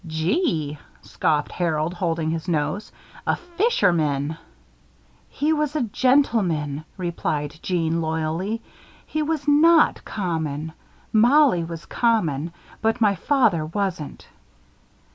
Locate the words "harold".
1.51-1.93